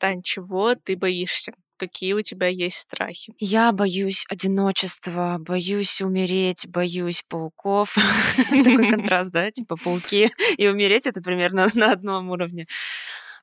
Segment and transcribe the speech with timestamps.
[0.00, 1.52] Тань, чего ты боишься?
[1.76, 3.34] Какие у тебя есть страхи?
[3.38, 7.96] Я боюсь одиночества, боюсь умереть, боюсь пауков.
[8.50, 9.50] Такой контраст, да?
[9.50, 12.66] Типа пауки и умереть— это примерно на одном уровне.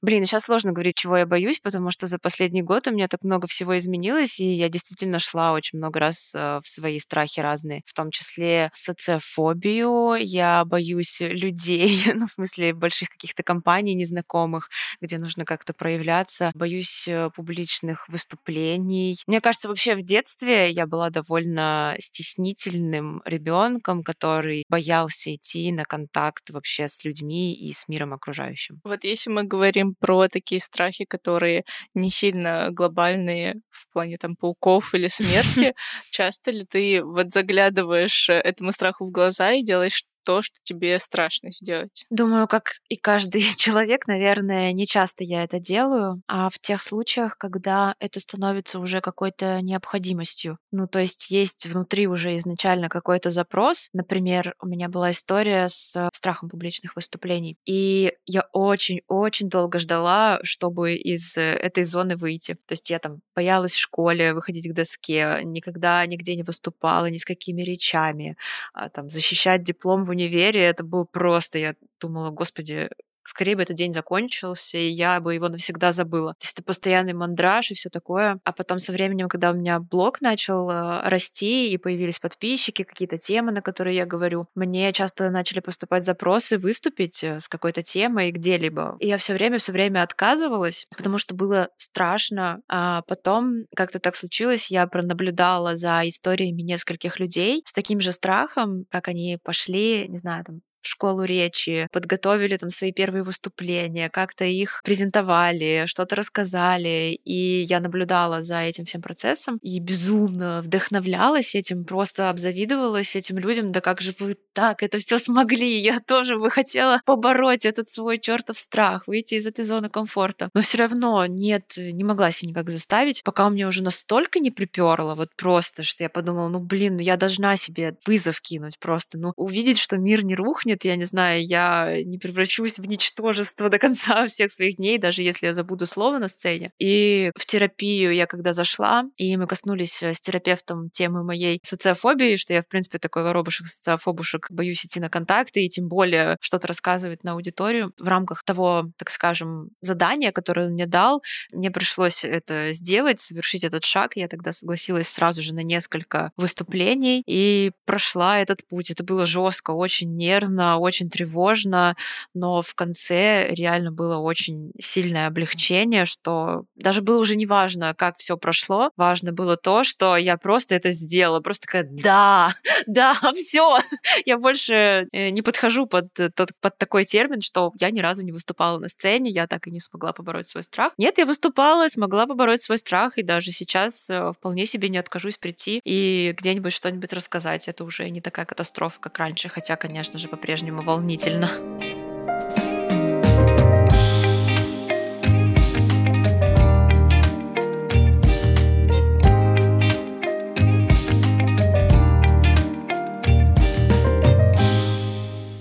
[0.02, 3.23] Блин, сейчас сложно говорить, чего я боюсь, потому что за последний год у меня так
[3.23, 7.82] много всего изменилось, и я действительно шла очень много раз э, в свои страхи разные,
[7.86, 10.15] в том числе социофобию.
[10.20, 14.70] Я боюсь людей, ну, в смысле, больших каких-то компаний незнакомых,
[15.01, 16.51] где нужно как-то проявляться.
[16.54, 19.18] Боюсь э, публичных выступлений.
[19.28, 26.50] Мне кажется, вообще в детстве я была довольно стеснительным ребенком, который боялся идти на контакт
[26.50, 28.79] вообще с людьми и с миром окружающим.
[28.84, 34.36] Вот если мы говорим говорим про такие страхи, которые не сильно глобальные в плане там
[34.36, 35.73] пауков или смерти,
[36.11, 40.99] часто ли ты вот заглядываешь э, этому страху в глаза и делаешь то, что тебе
[40.99, 42.05] страшно сделать?
[42.09, 47.38] Думаю, как и каждый человек, наверное, не часто я это делаю, а в тех случаях,
[47.38, 50.58] когда это становится уже какой-то необходимостью.
[50.73, 53.88] Ну, то есть есть внутри уже изначально какой-то запрос.
[53.94, 57.56] Например, у меня была история с страхом публичных выступлений.
[57.66, 62.56] И я очень-очень долго ждала, чтобы из этой зоны выйти.
[62.66, 67.17] То есть я там боялась в школе выходить к доске, никогда нигде не выступала ни
[67.17, 68.36] с какими речами,
[68.73, 72.90] а, там, защищать диплом в универе это был просто, я думала, господи,
[73.28, 76.33] скорее бы этот день закончился, и я бы его навсегда забыла.
[76.33, 78.39] То есть это постоянный мандраж и все такое.
[78.44, 83.17] А потом со временем, когда у меня блог начал э, расти, и появились подписчики, какие-то
[83.17, 88.31] темы, на которые я говорю, мне часто начали поступать запросы выступить э, с какой-то темой
[88.31, 88.97] где-либо.
[89.00, 92.62] И я все время, все время отказывалась, потому что было страшно.
[92.69, 98.86] А потом как-то так случилось, я пронаблюдала за историями нескольких людей с таким же страхом,
[98.89, 104.81] как они пошли, не знаю, там, школу речи, подготовили там свои первые выступления, как-то их
[104.84, 107.19] презентовали, что-то рассказали.
[107.23, 113.72] И я наблюдала за этим всем процессом и безумно вдохновлялась этим, просто обзавидовалась этим людям.
[113.72, 115.79] Да как же вы так это все смогли?
[115.79, 120.50] Я тоже бы хотела побороть этот свой чертов страх, выйти из этой зоны комфорта.
[120.53, 124.52] Но все равно нет, не могла себя никак заставить, пока у меня уже настолько не
[124.52, 129.18] приперло, вот просто, что я подумала, ну блин, ну я должна себе вызов кинуть просто,
[129.18, 133.69] ну увидеть, что мир не рухнет, будет, я не знаю, я не превращусь в ничтожество
[133.78, 136.72] до конца всех своих дней, даже если я забуду слово на сцене.
[136.79, 142.35] И в терапию я когда зашла, и мы коснулись э, с терапевтом темы моей социофобии,
[142.35, 146.67] что я, в принципе, такой воробушек, социофобушек, боюсь идти на контакты и тем более что-то
[146.67, 147.94] рассказывать на аудиторию.
[147.97, 153.63] В рамках того, так скажем, задания, которое он мне дал, мне пришлось это сделать, совершить
[153.63, 154.16] этот шаг.
[154.16, 158.91] Я тогда согласилась сразу же на несколько выступлений и прошла этот путь.
[158.91, 161.95] Это было жестко, очень нервно, очень тревожно,
[162.34, 168.18] но в конце реально было очень сильное облегчение, что даже было уже не важно, как
[168.18, 172.56] все прошло, важно было то, что я просто это сделала, просто такая, да,
[172.88, 173.79] да, все,
[174.25, 178.31] я больше э, не подхожу под, под, под такой термин, что я ни разу не
[178.31, 180.94] выступала на сцене, я так и не смогла побороть свой страх.
[180.97, 185.38] Нет, я выступала, смогла побороть свой страх, и даже сейчас э, вполне себе не откажусь
[185.38, 187.67] прийти и где-нибудь что-нибудь рассказать.
[187.67, 191.52] Это уже не такая катастрофа, как раньше, хотя, конечно же, по-прежнему по-прежнему волнительно.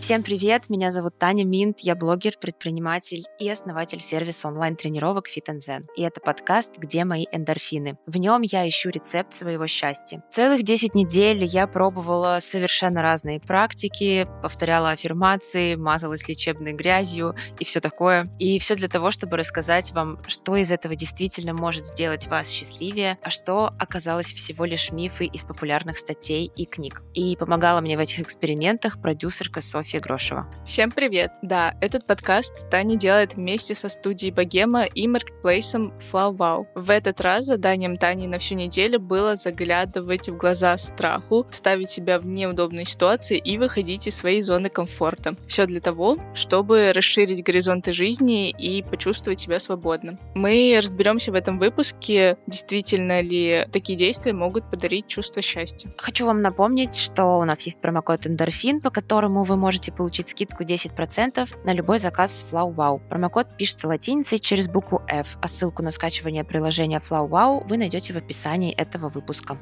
[0.07, 5.87] Всем привет, меня зовут Таня Минт, я блогер, предприниматель и основатель сервиса онлайн-тренировок Fit Zen.
[5.97, 7.99] И это подкаст «Где мои эндорфины?».
[8.07, 10.23] В нем я ищу рецепт своего счастья.
[10.31, 17.81] Целых 10 недель я пробовала совершенно разные практики, повторяла аффирмации, мазалась лечебной грязью и все
[17.81, 18.27] такое.
[18.39, 23.19] И все для того, чтобы рассказать вам, что из этого действительно может сделать вас счастливее,
[23.23, 27.03] а что оказалось всего лишь мифы из популярных статей и книг.
[27.13, 30.47] И помогала мне в этих экспериментах продюсерка Софья Софья Грошева.
[30.67, 31.33] Всем привет!
[31.43, 36.67] Да, этот подкаст Таня делает вместе со студией Богема и маркетплейсом FlowWow.
[36.75, 42.19] В этот раз заданием Тани на всю неделю было заглядывать в глаза страху, ставить себя
[42.19, 45.37] в неудобные ситуации и выходить из своей зоны комфорта.
[45.49, 50.17] Все для того, чтобы расширить горизонты жизни и почувствовать себя свободно.
[50.35, 55.91] Мы разберемся в этом выпуске, действительно ли такие действия могут подарить чувство счастья.
[55.97, 60.29] Хочу вам напомнить, что у нас есть промокод эндорфин, по которому вы можете можете получить
[60.29, 63.09] скидку 10% на любой заказ с FlowWow.
[63.09, 68.17] Промокод пишется латиницей через букву F, а ссылку на скачивание приложения FlowWow вы найдете в
[68.17, 69.57] описании этого выпуска.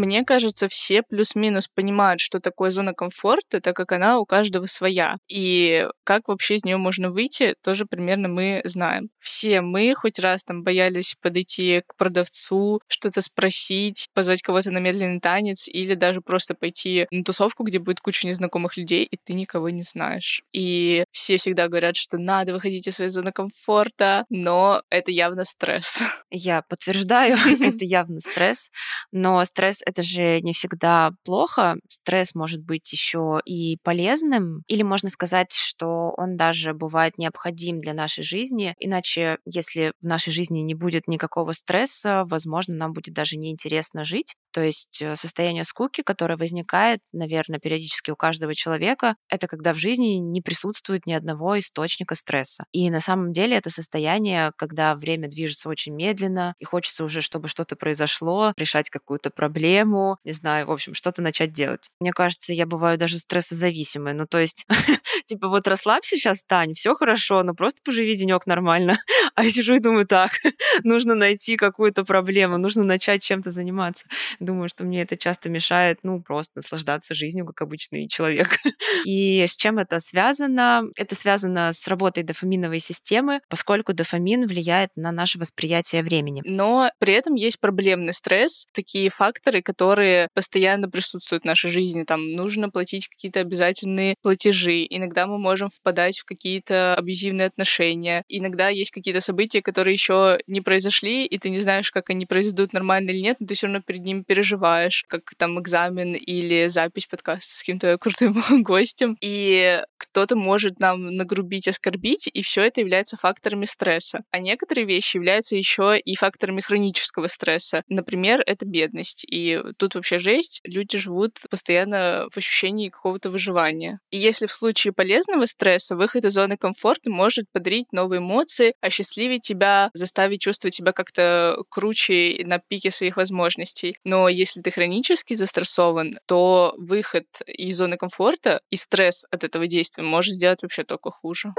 [0.00, 5.18] Мне кажется, все плюс-минус понимают, что такое зона комфорта, так как она у каждого своя.
[5.28, 9.10] И как вообще из нее можно выйти, тоже примерно мы знаем.
[9.18, 15.20] Все мы хоть раз там боялись подойти к продавцу, что-то спросить, позвать кого-то на медленный
[15.20, 19.68] танец или даже просто пойти на тусовку, где будет куча незнакомых людей, и ты никого
[19.68, 20.42] не знаешь.
[20.54, 25.98] И все всегда говорят, что надо выходить из своей зоны комфорта, но это явно стресс.
[26.30, 28.70] Я подтверждаю, это явно стресс,
[29.12, 31.76] но стресс это же не всегда плохо.
[31.88, 37.94] Стресс может быть еще и полезным, или можно сказать, что он даже бывает необходим для
[37.94, 38.74] нашей жизни.
[38.78, 44.34] Иначе, если в нашей жизни не будет никакого стресса, возможно, нам будет даже неинтересно жить.
[44.52, 49.76] То есть э, состояние скуки, которое возникает, наверное, периодически у каждого человека, это когда в
[49.76, 52.64] жизни не присутствует ни одного источника стресса.
[52.72, 57.48] И на самом деле это состояние, когда время движется очень медленно, и хочется уже, чтобы
[57.48, 59.79] что-то произошло, решать какую-то проблему,
[60.24, 61.90] не знаю, в общем, что-то начать делать.
[62.00, 64.14] Мне кажется, я бываю даже стрессозависимой.
[64.14, 64.66] Ну, то есть,
[65.26, 68.98] типа, вот расслабься сейчас, Тань, все хорошо, но просто поживи денек нормально.
[69.36, 70.32] А я сижу и думаю, так,
[70.84, 74.06] нужно найти какую-то проблему, нужно начать чем-то заниматься.
[74.40, 78.58] Думаю, что мне это часто мешает, ну, просто наслаждаться жизнью, как обычный человек.
[79.04, 80.82] И с чем это связано?
[80.96, 86.42] Это связано с работой дофаминовой системы, поскольку дофамин влияет на наше восприятие времени.
[86.44, 92.02] Но при этом есть проблемный стресс, такие факторы, которые постоянно присутствуют в нашей жизни.
[92.02, 94.84] Там нужно платить какие-то обязательные платежи.
[94.90, 98.24] Иногда мы можем впадать в какие-то абьюзивные отношения.
[98.28, 102.72] Иногда есть какие-то события, которые еще не произошли, и ты не знаешь, как они произойдут
[102.72, 107.06] нормально или нет, но ты все равно перед ними переживаешь, как там экзамен или запись
[107.06, 109.16] подкаста с каким-то крутым гостем.
[109.20, 114.22] И кто-то может нам нагрубить, оскорбить, и все это является факторами стресса.
[114.32, 117.84] А некоторые вещи являются еще и факторами хронического стресса.
[117.88, 119.24] Например, это бедность.
[119.30, 120.60] И тут вообще жесть.
[120.64, 124.00] Люди живут постоянно в ощущении какого-то выживания.
[124.10, 129.42] И если в случае полезного стресса выход из зоны комфорта может подарить новые эмоции, осчастливить
[129.42, 133.96] тебя, заставить чувствовать себя как-то круче на пике своих возможностей.
[134.04, 140.04] Но если ты хронически застрессован, то выход из зоны комфорта и стресс от этого действия
[140.04, 141.54] может сделать вообще только хуже.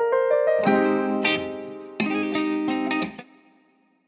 [0.65, 0.90] Э,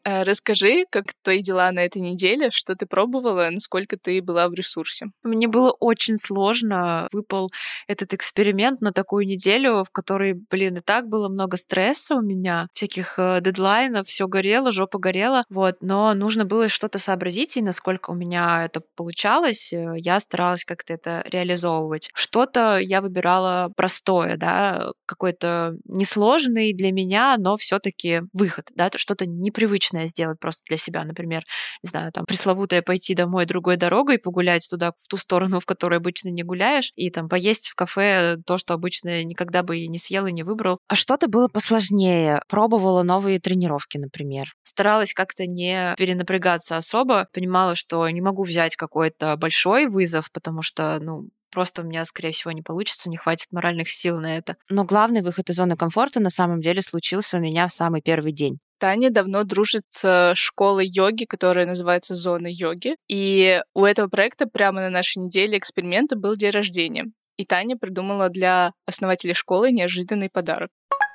[0.05, 5.07] расскажи, как твои дела на этой неделе, что ты пробовала, насколько ты была в ресурсе.
[5.23, 7.07] Мне было очень сложно.
[7.11, 7.51] Выпал
[7.87, 12.67] этот эксперимент на такую неделю, в которой, блин, и так было много стресса у меня,
[12.73, 18.11] всяких э, дедлайнов, все горело, жопа горела, вот, но нужно было что-то сообразить, и насколько
[18.11, 22.09] у меня это получалось, э, я старалась как-то это реализовывать.
[22.13, 29.25] Что-то я выбирала простое, да, какой-то несложный для меня, но все таки выход, да, что-то
[29.25, 31.43] непривычное личное сделать просто для себя, например,
[31.83, 35.97] не знаю, там, пресловутое пойти домой другой дорогой, погулять туда, в ту сторону, в которой
[35.97, 39.99] обычно не гуляешь, и там поесть в кафе то, что обычно никогда бы и не
[39.99, 40.79] съел, и не выбрал.
[40.87, 42.41] А что-то было посложнее.
[42.47, 44.53] Пробовала новые тренировки, например.
[44.63, 47.27] Старалась как-то не перенапрягаться особо.
[47.33, 52.31] Понимала, что не могу взять какой-то большой вызов, потому что, ну, просто у меня, скорее
[52.31, 54.57] всего, не получится, не хватит моральных сил на это.
[54.69, 58.33] Но главный выход из зоны комфорта на самом деле случился у меня в самый первый
[58.33, 58.59] день.
[58.83, 62.97] Таня давно дружит с школой йоги, которая называется «Зона йоги».
[63.07, 67.05] И у этого проекта прямо на нашей неделе эксперимента был день рождения.
[67.37, 70.69] И Таня придумала для основателей школы неожиданный подарок.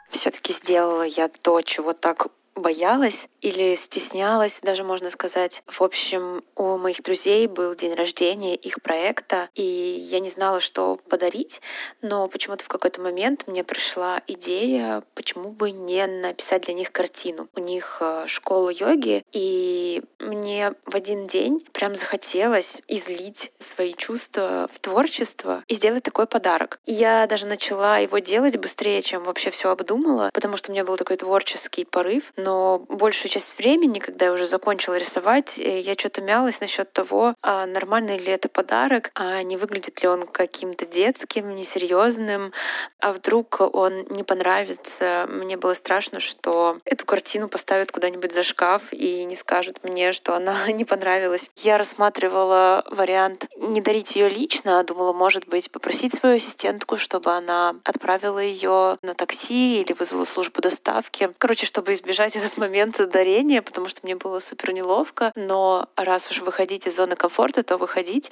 [0.08, 5.62] Все-таки сделала я то, чего так боялась или стеснялась, даже можно сказать.
[5.66, 10.96] В общем, у моих друзей был день рождения их проекта, и я не знала, что
[11.08, 11.60] подарить,
[12.02, 17.48] но почему-то в какой-то момент мне пришла идея, почему бы не написать для них картину.
[17.54, 24.68] У них э, школа йоги, и мне в один день прям захотелось излить свои чувства
[24.72, 26.80] в творчество и сделать такой подарок.
[26.86, 30.96] Я даже начала его делать быстрее, чем вообще все обдумала, потому что у меня был
[30.96, 32.47] такой творческий порыв, но
[32.88, 37.66] большую часть времени, когда я уже закончила рисовать, э, я что-то мялась насчет того, а
[37.66, 42.52] нормальный ли это подарок, а не выглядит ли он каким-то детским, несерьезным,
[43.00, 45.26] а вдруг он не понравится.
[45.28, 50.34] Мне было страшно, что эту картину поставят куда-нибудь за шкаф и не скажут мне, что
[50.34, 51.50] она не понравилась.
[51.56, 57.32] Я рассматривала вариант не дарить ее лично, а думала, может быть, попросить свою ассистентку, чтобы
[57.32, 61.30] она отправила ее на такси или вызвала службу доставки.
[61.38, 65.32] Короче, чтобы избежать этот момент дарения, потому что мне было супер неловко.
[65.34, 68.30] Но раз уж выходить из зоны комфорта, то выходить.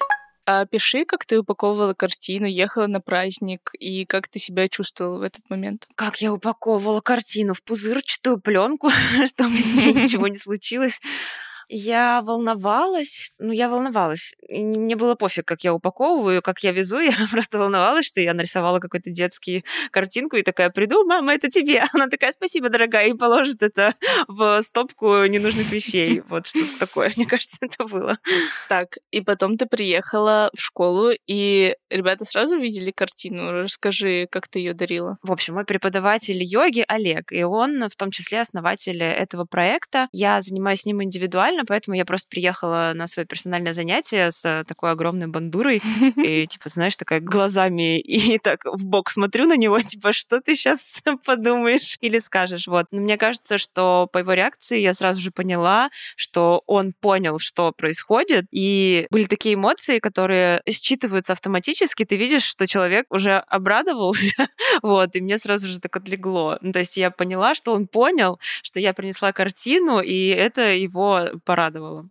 [0.48, 5.22] А пиши, как ты упаковывала картину, ехала на праздник, и как ты себя чувствовала в
[5.22, 5.88] этот момент?
[5.96, 8.88] Как я упаковывала картину в пузырчатую пленку,
[9.26, 11.00] чтобы с ней ничего не случилось.
[11.68, 13.32] Я волновалась.
[13.38, 14.34] Ну, я волновалась.
[14.48, 16.98] И мне было пофиг, как я упаковываю, как я везу.
[17.06, 21.84] Я просто волновалась, что я нарисовала какую-то детскую картинку и такая приду, мама, это тебе.
[21.92, 23.94] Она такая, спасибо, дорогая, и положит это
[24.28, 26.22] в стопку ненужных вещей.
[26.36, 28.18] Вот что-то такое, мне кажется, это было.
[28.68, 33.62] Так, и потом ты приехала в школу, и ребята сразу видели картину.
[33.62, 35.18] Расскажи, как ты ее дарила.
[35.22, 40.08] В общем, мой преподаватель йоги Олег, и он в том числе основатель этого проекта.
[40.12, 44.90] Я занимаюсь с ним индивидуально, поэтому я просто приехала на свое персональное занятие с такой
[44.90, 45.82] огромной бандурой
[46.16, 50.54] и, типа, знаешь, такая глазами и так в бок смотрю на него, типа, что ты
[50.54, 52.86] сейчас подумаешь или скажешь, вот.
[52.90, 57.72] Но мне кажется, что по его реакции я сразу же поняла, что он понял, что
[57.72, 64.48] происходит, и были такие эмоции, которые считываются автоматически, ты видишь, что человек уже обрадовался,
[64.82, 66.58] вот, и мне сразу же так отлегло.
[66.60, 71.28] Ну, то есть я поняла, что он понял, что я принесла картину, и это его
[71.46, 72.04] порадовало.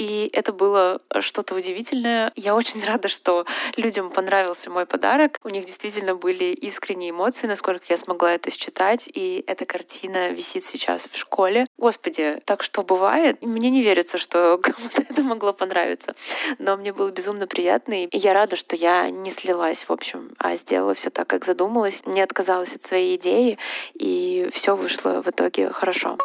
[0.00, 2.32] И это было что-то удивительное.
[2.34, 3.44] Я очень рада, что
[3.76, 5.38] людям понравился мой подарок.
[5.44, 9.10] У них действительно были искренние эмоции, насколько я смогла это считать.
[9.12, 11.66] И эта картина висит сейчас в школе.
[11.76, 13.42] Господи, так что бывает.
[13.42, 16.14] Мне не верится, что кому-то это могло понравиться.
[16.58, 18.04] Но мне было безумно приятно.
[18.04, 22.06] И я рада, что я не слилась, в общем, а сделала все так, как задумалась,
[22.06, 23.58] не отказалась от своей идеи,
[23.92, 26.16] и все вышло в итоге хорошо.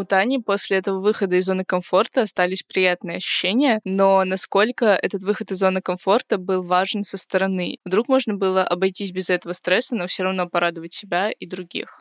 [0.00, 5.50] У Тани после этого выхода из зоны комфорта остались приятные ощущения, но насколько этот выход
[5.50, 7.78] из зоны комфорта был важен со стороны?
[7.84, 12.00] Вдруг можно было обойтись без этого стресса, но все равно порадовать себя и других?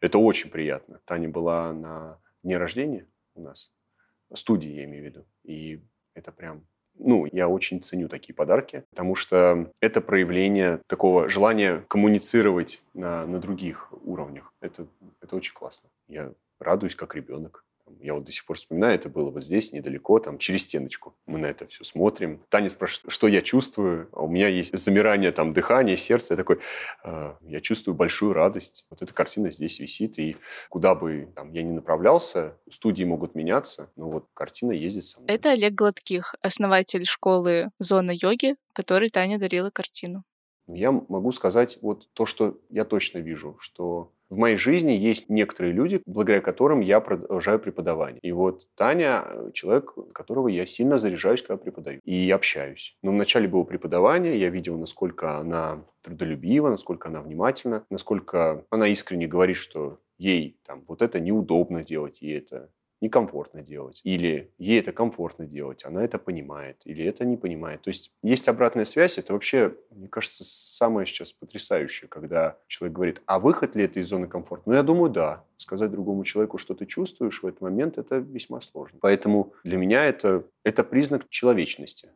[0.00, 1.00] Это очень приятно.
[1.06, 3.70] Таня была на дне рождения у нас,
[4.34, 5.80] студии я имею в виду, и
[6.12, 6.66] это прям
[6.98, 13.38] ну, я очень ценю такие подарки, потому что это проявление такого желания коммуницировать на, на
[13.38, 14.52] других уровнях.
[14.60, 14.86] Это,
[15.20, 15.88] это очень классно.
[16.08, 17.65] Я радуюсь как ребенок.
[18.00, 21.14] Я вот до сих пор вспоминаю, это было вот здесь, недалеко, там, через стеночку.
[21.26, 22.42] Мы на это все смотрим.
[22.48, 24.08] Таня спрашивает, что я чувствую.
[24.12, 26.34] А у меня есть замирание там дыхания, сердца.
[26.34, 26.60] Я такой,
[27.04, 28.86] э, я чувствую большую радость.
[28.90, 30.18] Вот эта картина здесь висит.
[30.18, 30.36] И
[30.68, 35.34] куда бы там, я ни направлялся, студии могут меняться, но вот картина ездит со мной.
[35.34, 40.24] Это Олег Гладких, основатель школы «Зона йоги», которой Таня дарила картину.
[40.68, 45.72] Я могу сказать вот то, что я точно вижу, что в моей жизни есть некоторые
[45.72, 48.20] люди, благодаря которым я продолжаю преподавание.
[48.22, 52.00] И вот Таня– человек, которого я сильно заряжаюсь, когда преподаю.
[52.04, 52.96] И общаюсь.
[53.02, 58.88] Но в начале было преподавание, я видел, насколько она трудолюбива, насколько она внимательна, насколько она
[58.88, 64.00] искренне говорит, что ей там вот это неудобно делать, и это некомфортно делать.
[64.04, 67.82] Или ей это комфортно делать, она это понимает, или это не понимает.
[67.82, 73.22] То есть есть обратная связь, это вообще, мне кажется, самое сейчас потрясающее, когда человек говорит,
[73.26, 74.64] а выход ли это из зоны комфорта?
[74.66, 75.44] Ну, я думаю, да.
[75.58, 78.98] Сказать другому человеку, что ты чувствуешь в этот момент, это весьма сложно.
[79.00, 82.10] Поэтому для меня это, это признак человечности.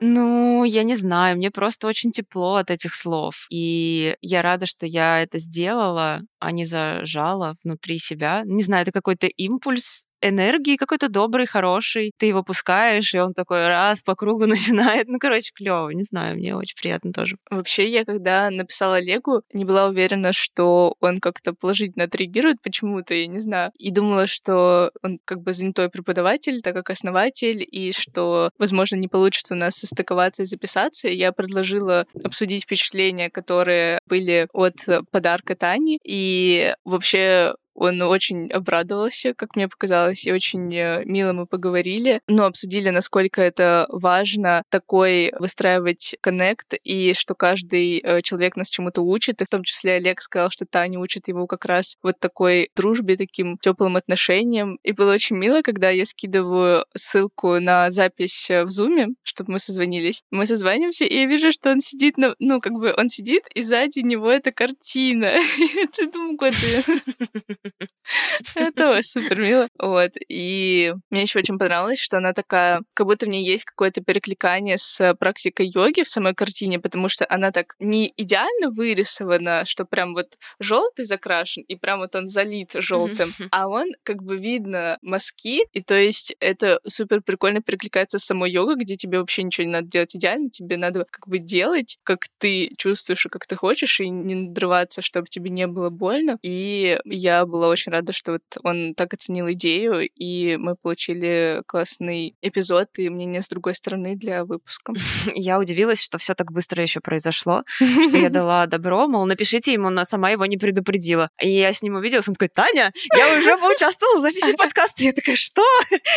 [0.00, 3.46] Ну, я не знаю, мне просто очень тепло от этих слов.
[3.50, 8.42] И я рада, что я это сделала, а не зажала внутри себя.
[8.44, 12.12] Не знаю, это какой-то импульс энергии какой-то добрый, хороший.
[12.18, 15.08] Ты его пускаешь, и он такой раз по кругу начинает.
[15.08, 15.90] Ну, короче, клево.
[15.90, 17.36] Не знаю, мне очень приятно тоже.
[17.50, 23.26] Вообще, я когда написала Олегу, не была уверена, что он как-то положительно отреагирует почему-то, я
[23.26, 23.72] не знаю.
[23.78, 29.08] И думала, что он как бы занятой преподаватель, так как основатель, и что, возможно, не
[29.08, 31.08] получится у нас состыковаться и записаться.
[31.08, 34.76] Я предложила обсудить впечатления, которые были от
[35.10, 35.98] подарка Тани.
[36.04, 42.20] И вообще он очень обрадовался, как мне показалось, и очень э, мило мы поговорили.
[42.26, 49.02] Но обсудили, насколько это важно такой выстраивать коннект, и что каждый э, человек нас чему-то
[49.02, 49.40] учит.
[49.40, 53.16] И в том числе Олег сказал, что Таня учит его как раз вот такой дружбе,
[53.16, 54.78] таким теплым отношениям.
[54.82, 59.58] И было очень мило, когда я скидываю ссылку на запись э, в Зуме, чтобы мы
[59.58, 60.22] созвонились.
[60.30, 62.34] Мы созваниваемся, и я вижу, что он сидит на...
[62.40, 65.36] Ну, как бы он сидит, и сзади него эта картина.
[65.98, 66.84] Я думаю, господи,
[68.54, 69.68] это супер мило.
[69.78, 70.12] Вот.
[70.28, 74.78] И мне еще очень понравилось, что она такая, как будто в ней есть какое-то перекликание
[74.78, 80.14] с практикой йоги в самой картине, потому что она так не идеально вырисована, что прям
[80.14, 85.64] вот желтый закрашен, и прям вот он залит желтым, а он как бы видно мазки,
[85.72, 89.72] и то есть это супер прикольно перекликается с самой йогой, где тебе вообще ничего не
[89.72, 94.00] надо делать идеально, тебе надо как бы делать, как ты чувствуешь и как ты хочешь,
[94.00, 96.38] и не надрываться, чтобы тебе не было больно.
[96.42, 101.62] И я была была очень рада, что вот он так оценил идею, и мы получили
[101.66, 104.92] классный эпизод и мнение с другой стороны для выпуска.
[105.34, 109.90] Я удивилась, что все так быстро еще произошло, что я дала добро, мол, напишите ему,
[109.90, 111.30] но сама его не предупредила.
[111.42, 115.02] И я с ним увиделась, он такой, Таня, я уже поучаствовала в записи подкаста.
[115.02, 115.62] Я такая, что?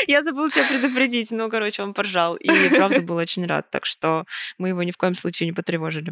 [0.07, 1.31] Я забыла тебя предупредить.
[1.31, 2.35] Ну, короче, он поржал.
[2.35, 3.69] И правда был очень рад.
[3.71, 4.25] Так что
[4.57, 6.11] мы его ни в коем случае не потревожили.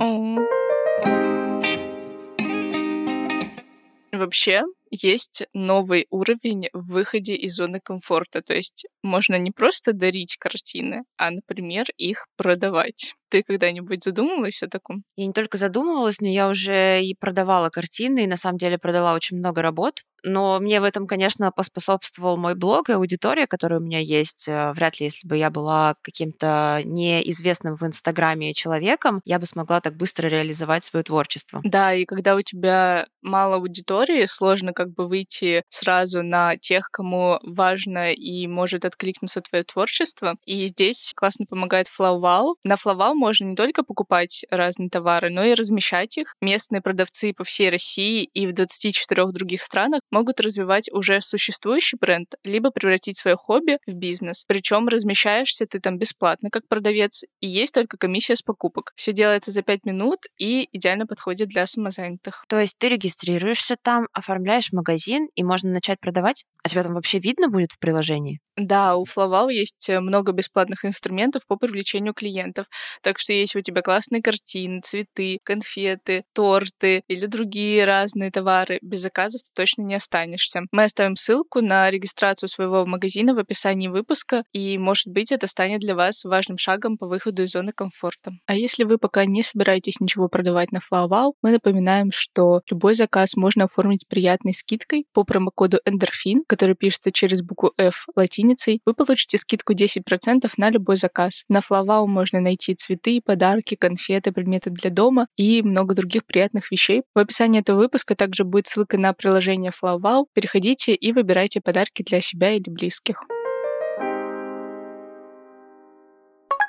[4.12, 8.42] Вообще, есть новый уровень в выходе из зоны комфорта.
[8.42, 13.16] То есть можно не просто дарить картины, а, например, их продавать.
[13.30, 15.04] Ты когда-нибудь задумывалась о таком?
[15.16, 19.14] Я не только задумывалась, но я уже и продавала картины, и на самом деле продала
[19.14, 20.02] очень много работ.
[20.24, 24.48] Но мне в этом, конечно, поспособствовал мой блог и аудитория, которая у меня есть.
[24.48, 29.82] Э, вряд ли, если бы я была каким-то неизвестным в Инстаграме человеком, я бы смогла
[29.82, 31.62] так быстро реализовать свое творчество.
[31.64, 37.40] Да, и когда у тебя мало аудитории, сложно как бы выйти сразу на тех, кому
[37.44, 40.36] важно и может откликнуться твое творчество.
[40.46, 42.56] И здесь классно помогает FlowWow.
[42.64, 46.36] На FlowWow можно не только покупать разные товары, но и размещать их.
[46.42, 52.36] Местные продавцы по всей России и в 24 других странах могут развивать уже существующий бренд,
[52.44, 54.46] либо превратить свое хобби в бизнес.
[54.48, 58.94] Причем размещаешься ты там бесплатно, как продавец, и есть только комиссия с покупок.
[58.96, 62.46] Все делается за 5 минут и идеально подходит для самозанятых.
[62.48, 66.46] То есть ты регистрируешься там, оформляешь магазин, и можно начать продавать?
[66.64, 68.40] А тебя там вообще видно будет в приложении?
[68.60, 72.66] Да, у Flowwow есть э, много бесплатных инструментов по привлечению клиентов.
[73.10, 79.00] Так что если у тебя классные картины, цветы, конфеты, торты или другие разные товары, без
[79.00, 80.62] заказов ты точно не останешься.
[80.72, 85.80] Мы оставим ссылку на регистрацию своего магазина в описании выпуска, и, может быть, это станет
[85.80, 88.32] для вас важным шагом по выходу из зоны комфорта.
[88.46, 93.36] А если вы пока не собираетесь ничего продавать на Flowwow, мы напоминаем, что любой заказ
[93.36, 99.40] можно оформить приятной скидкой по промокоду Endorphin, который пишется через букву F латиницей, вы получите
[99.40, 101.44] скидку 10% на любой заказ.
[101.50, 107.04] На Flowwow можно найти цветы, подарки, конфеты, предметы для дома и много других приятных вещей.
[107.16, 110.26] В описании этого выпуска также будет ссылка на приложение Flowwow.
[110.34, 113.24] Переходите и выбирайте подарки для себя или близких.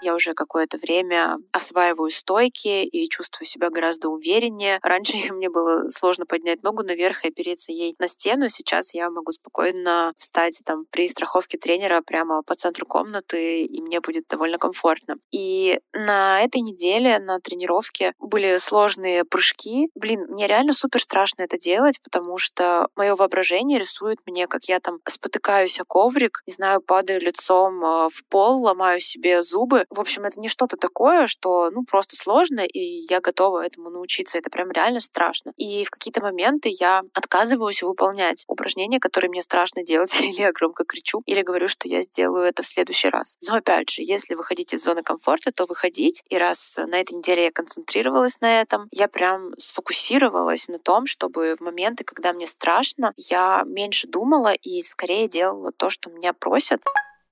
[0.03, 4.79] Я уже какое-то время осваиваю стойки и чувствую себя гораздо увереннее.
[4.83, 8.49] Раньше мне было сложно поднять ногу наверх и опереться ей на стену.
[8.49, 14.01] Сейчас я могу спокойно встать там при страховке тренера прямо по центру комнаты, и мне
[14.01, 15.17] будет довольно комфортно.
[15.31, 19.91] И на этой неделе на тренировке были сложные прыжки.
[19.95, 24.81] Блин, мне реально супер страшно это делать, потому что мое воображение рисует мне, как я
[24.81, 29.87] там спотыкаюсь о коврик, не знаю, падаю лицом э, в пол, ломаю себе зубы.
[29.91, 32.79] В общем, это не что-то такое, что, ну, просто сложно, и
[33.11, 34.39] я готова этому научиться.
[34.39, 35.53] Это прям реально страшно.
[35.57, 40.85] И в какие-то моменты я отказываюсь выполнять упражнения, которые мне страшно делать, или я громко
[40.85, 43.37] кричу, или говорю, что я сделаю это в следующий раз.
[43.47, 46.23] Но опять же, если выходить из зоны комфорта, то выходить.
[46.29, 51.57] И раз на этой неделе я концентрировалась на этом, я прям сфокусировалась на том, чтобы
[51.59, 56.81] в моменты, когда мне страшно, я меньше думала и скорее делала то, что меня просят.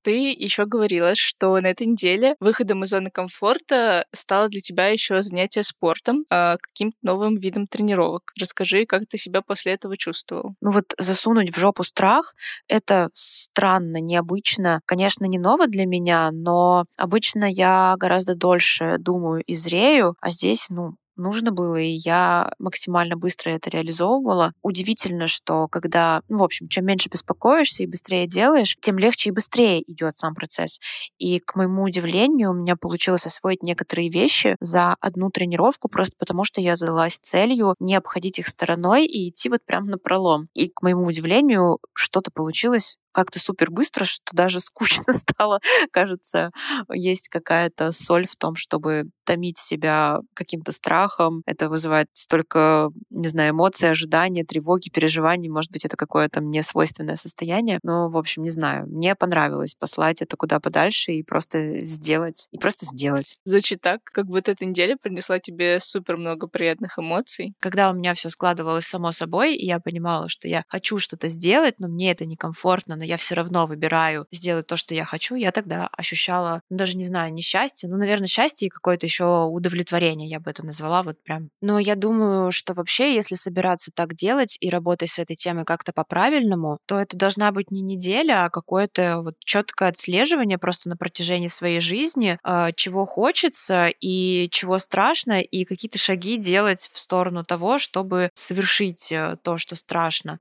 [0.03, 5.21] Ты еще говорила, что на этой неделе выходом из зоны комфорта стало для тебя еще
[5.23, 8.23] занятие спортом, э, каким-то новым видом тренировок.
[8.41, 10.55] Расскажи, как ты себя после этого чувствовал?
[10.61, 12.35] Ну вот засунуть в жопу страх—
[12.69, 14.81] это странно, необычно.
[14.87, 20.67] Конечно, не ново для меня, но обычно я гораздо дольше думаю и зрею, а здесь,
[20.71, 24.53] ну, нужно было, и я максимально быстро это реализовывала.
[24.63, 29.33] Удивительно, что когда, ну, в общем, чем меньше беспокоишься и быстрее делаешь, тем легче и
[29.33, 30.81] быстрее идет сам процесс.
[31.19, 36.45] И, к моему удивлению, у меня получилось освоить некоторые вещи за одну тренировку, просто потому
[36.45, 40.49] что я задалась целью не обходить их стороной и идти вот прям на пролом.
[40.55, 45.61] И, к моему удивлению, что-то получилось как-то супер быстро, что даже скучно стало.
[45.91, 46.51] Кажется,
[46.93, 51.43] есть какая-то соль в том, чтобы томить себя каким-то страхом.
[51.47, 55.49] Это вызывает столько, не знаю, эмоций, ожиданий, тревоги, переживаний.
[55.49, 57.79] Может быть, это какое-то мне свойственное состояние.
[57.83, 58.87] Но, в общем, не знаю.
[58.87, 62.49] Мне понравилось послать это куда подальше и просто сделать.
[62.53, 63.39] И просто сделать.
[63.45, 67.55] Звучит так, как будто эта неделя принесла тебе супер много приятных эмоций.
[67.61, 71.75] Когда у меня все складывалось само собой, и я понимала, что я хочу что-то сделать,
[71.79, 75.53] но мне это некомфортно, но я все равно выбираю сделать то, что я хочу, я
[75.53, 80.29] тогда ощущала, ну, даже не знаю, не счастье, ну, наверное, счастье и какое-то еще удовлетворение,
[80.29, 81.51] я бы это назвала вот прям.
[81.61, 85.93] Но я думаю, что вообще, если собираться так делать и работать с этой темой как-то
[85.93, 91.49] по-правильному, то это должна быть не неделя, а какое-то вот четкое отслеживание просто на протяжении
[91.49, 97.79] своей жизни, а, чего хочется и чего страшно, и какие-то шаги делать в сторону того,
[97.79, 100.39] чтобы совершить э, то, что страшно.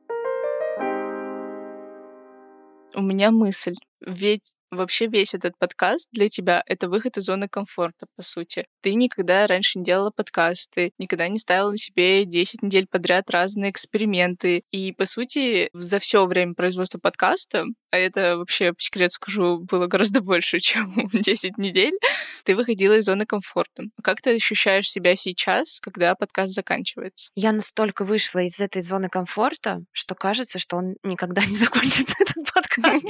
[2.98, 3.76] У меня мысль.
[4.06, 8.66] Ведь вообще весь этот подкаст для тебя— это выход из зоны комфорта, по сути.
[8.82, 13.72] Ты никогда раньше не делала подкасты, никогда не ставила на себе 10 недель подряд разные
[13.72, 14.64] эксперименты.
[14.72, 19.88] И, по сути, за все время производства подкаста, а это вообще, по секрету скажу, было
[19.88, 21.98] гораздо больше, чем 10 недель,
[22.44, 23.84] ты выходила из зоны комфорта.
[24.04, 27.30] Как ты ощущаешь себя сейчас, когда подкаст заканчивается?
[27.36, 32.54] Я настолько вышла из этой зоны комфорта, что кажется, что он никогда не закончится, этот
[32.54, 33.06] подкаст.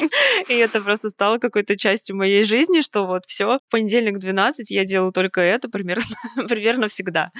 [0.49, 5.11] И это просто стало какой-то частью моей жизни, что вот все, понедельник 12 я делаю
[5.11, 6.03] только это примерно,
[6.47, 7.31] примерно всегда.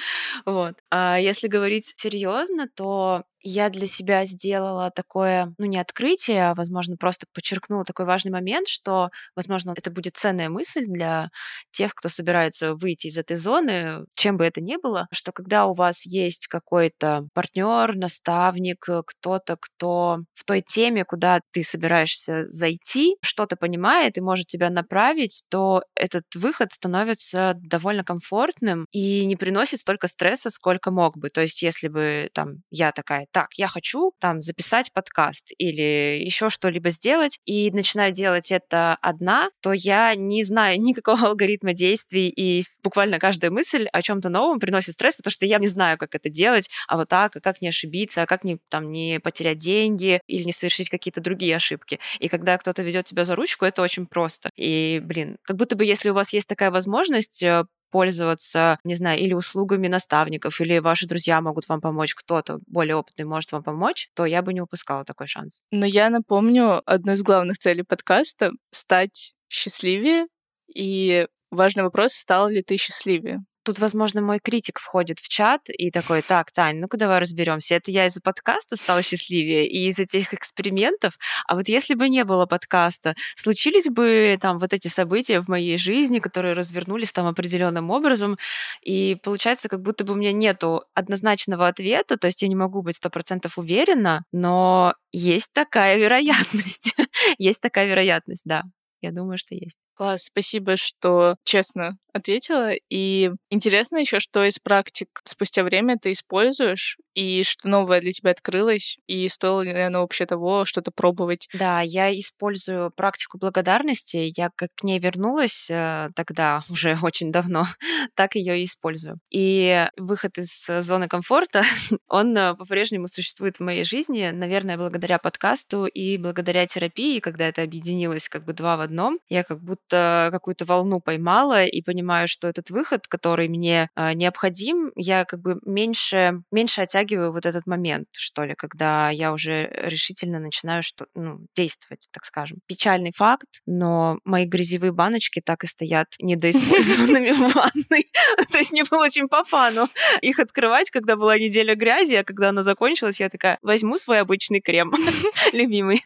[0.46, 0.76] Вот.
[0.92, 6.98] А если говорить серьезно, то я для себя сделала такое, ну, не открытие, а, возможно,
[6.98, 11.30] просто подчеркнула такой важный момент, что, возможно, это будет ценная мысль для
[11.72, 15.74] тех, кто собирается выйти из этой зоны, чем бы это ни было, что когда у
[15.74, 23.16] вас есть какой-то партнер, наставник, э, кто-то, кто в той теме, куда ты собираешься зайти,
[23.22, 29.80] что-то понимает и может тебя направить, то этот выход становится довольно комфортным и не приносит
[29.80, 31.30] столько стресса, сколько мог бы.
[31.30, 36.50] То есть, если бы там я такая, так, я хочу там записать подкаст или еще
[36.50, 42.64] что-либо сделать, и начинаю делать это одна, то я не знаю никакого алгоритма действий, и
[42.82, 46.32] буквально каждая мысль о чем-то новом приносит стресс, потому что я не знаю, как это
[46.32, 50.20] делать, а вот так, а как не ошибиться, а как не, там, не потерять деньги
[50.26, 52.00] или не совершить какие-то другие ошибки.
[52.18, 54.50] И когда кто-то ведет тебя за ручку, это очень просто.
[54.56, 59.20] И, блин, как будто бы если у вас есть такая возможность э, пользоваться, не знаю,
[59.20, 64.08] или услугами наставников, или ваши друзья могут вам помочь, кто-то более опытный может вам помочь,
[64.16, 65.62] то я бы не упускала такой шанс.
[65.72, 70.28] Но я напомню одну из главных целей подкаста— стать счастливее.
[70.74, 73.44] И важный вопрос, стал ли ты счастливее?
[73.68, 77.76] Тут, возможно, мой критик входит в чат и такой, так, Тань, ну-ка давай разберемся.
[77.76, 81.20] Это я из-за подкаста стала счастливее и из этих экспериментов.
[81.46, 85.78] А вот если бы не было подкаста, случились бы там вот эти события в моей
[85.78, 88.38] жизни, которые развернулись там определенным образом,
[88.84, 92.82] и получается, как будто бы у меня нету однозначного ответа, то есть я не могу
[92.82, 96.94] быть сто процентов уверена, но есть такая вероятность.
[97.38, 98.64] есть такая вероятность, да.
[99.02, 99.78] Я думаю, что есть.
[99.96, 102.72] Класс, спасибо, что честно ответила.
[102.90, 108.32] И интересно еще, что из практик спустя время ты используешь, и что новое для тебя
[108.32, 111.48] открылось, и стоило ли оно вообще того что-то пробовать?
[111.54, 114.32] Да, я использую практику благодарности.
[114.36, 117.64] Я как к ней вернулась э, тогда, уже очень давно,
[118.16, 119.20] так ее и использую.
[119.32, 121.64] И выход из зоны комфорта,
[122.08, 127.62] он э, по-прежнему существует в моей жизни, наверное, благодаря подкасту и благодаря терапии, когда это
[127.64, 129.20] объединилось как бы два в одном.
[129.30, 134.92] Я как будто какую-то волну поймала и понимаю, что этот выход, который мне э, необходим,
[134.96, 140.40] я как бы меньше, меньше оттягиваю вот этот момент, что ли, когда я уже решительно
[140.40, 142.60] начинаю что, ну, действовать, так скажем.
[142.68, 148.12] Печальный факт, но мои грязевые баночки так и стоят недоиспользованными в ванной.
[148.52, 149.88] То есть мне было очень по фану
[150.22, 154.62] их открывать, когда была неделя грязи, а когда она закончилась, я такая, возьму свой обычный
[154.62, 154.94] крем,
[155.54, 156.04] любимый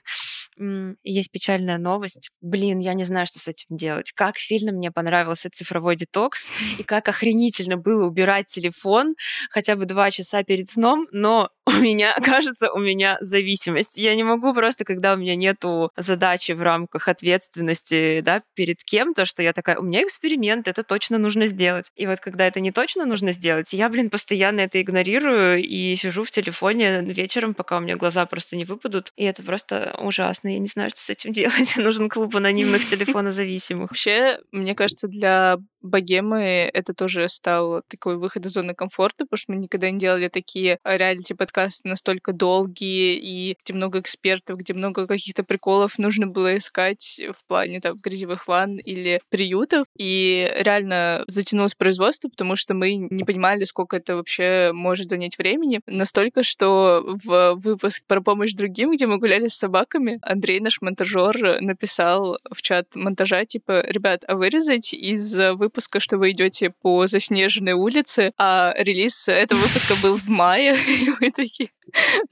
[1.03, 2.29] есть печальная новость.
[2.41, 4.11] Блин, я не знаю, что с этим делать.
[4.13, 9.15] Как сильно мне понравился цифровой детокс, и как охренительно было убирать телефон
[9.49, 13.97] хотя бы два часа перед сном, но у меня, кажется, у меня зависимость.
[13.97, 19.25] Я не могу просто, когда у меня нету задачи в рамках ответственности, да, перед кем-то,
[19.25, 21.91] что я такая, у меня эксперимент, это точно нужно сделать.
[21.95, 26.23] И вот когда это не точно нужно сделать, я, блин, постоянно это игнорирую и сижу
[26.23, 29.12] в телефоне вечером, пока у меня глаза просто не выпадут.
[29.15, 30.49] И это просто ужасно.
[30.49, 31.75] Я не знаю, что с этим делать.
[31.77, 33.91] Нужен клуб анонимных телефонозависимых.
[33.91, 39.51] Вообще, мне кажется, для богемы это тоже стал такой выход из зоны комфорта, потому что
[39.51, 45.43] мы никогда не делали такие реалити-подкасты настолько долгие, и где много экспертов, где много каких-то
[45.43, 49.85] приколов нужно было искать в плане там грязевых ванн или приютов.
[49.97, 55.81] И реально затянулось производство, потому что мы не понимали, сколько это вообще может занять времени.
[55.87, 61.61] Настолько, что в выпуск про помощь другим, где мы гуляли с собаками, Андрей, наш монтажер,
[61.61, 67.07] написал в чат монтажа, типа, ребят, а вырезать из выпуска выпуска, что вы идете по
[67.07, 71.69] заснеженной улице, а релиз этого выпуска был в мае, и мы такие,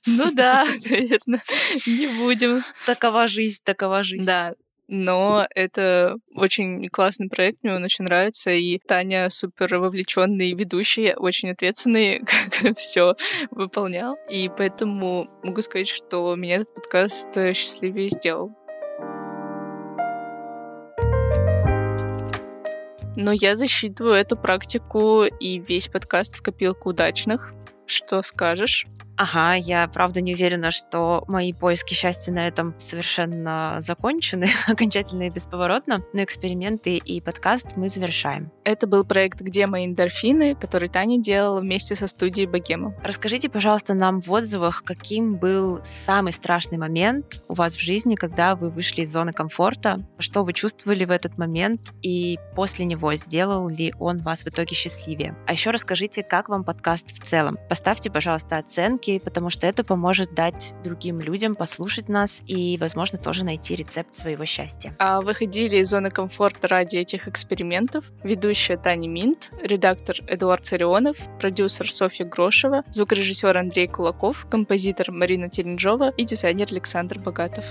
[0.06, 1.42] ну да, наверное,
[1.88, 2.62] не будем.
[2.86, 4.26] Такова жизнь, такова жизнь.
[4.26, 4.54] Да,
[4.90, 11.52] но это очень классный проект, мне он очень нравится, и Таня супер вовлеченный ведущий, очень
[11.52, 13.16] ответственный, как все
[13.52, 18.59] выполнял, и поэтому могу сказать, что меня этот подкаст счастливее сделал.
[23.22, 27.52] Но я засчитываю эту практику и весь подкаст в копилку удачных.
[27.86, 28.88] Что скажешь?
[29.22, 35.30] Ага, я правда не уверена, что мои поиски счастья на этом совершенно закончены, окончательно и
[35.30, 38.50] бесповоротно, но эксперименты и подкаст мы завершаем.
[38.64, 42.96] Это был проект «Где мои эндорфины», который Таня делала вместе со студией Богема.
[43.04, 48.56] Расскажите, пожалуйста, нам в отзывах, каким был самый страшный момент у вас в жизни, когда
[48.56, 53.68] вы вышли из зоны комфорта, что вы чувствовали в этот момент и после него сделал
[53.68, 55.36] ли он вас в итоге счастливее.
[55.46, 57.58] А еще расскажите, как вам подкаст в целом.
[57.68, 63.44] Поставьте, пожалуйста, оценки, потому что это поможет дать другим людям послушать нас и, возможно, тоже
[63.44, 64.94] найти рецепт своего счастья.
[65.00, 71.92] А выходили из зоны комфорта ради этих экспериментов ведущая Таня Минт, редактор Эдуард Царионов, продюсер
[71.92, 77.66] Софья Грошева, звукорежиссер Андрей Кулаков, композитор Марина Теренжова и дизайнер Александр Богатов.